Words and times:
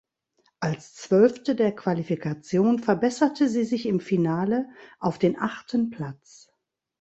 Als 0.59 0.95
Zwölfte 0.95 1.53
der 1.53 1.75
Qualifikation 1.75 2.79
verbesserte 2.79 3.47
sie 3.47 3.63
sich 3.65 3.85
im 3.85 3.99
Finale 3.99 4.67
auf 4.99 5.19
den 5.19 5.37
achten 5.39 5.91
Platz. 5.91 6.51